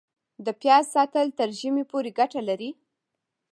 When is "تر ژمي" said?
1.39-1.83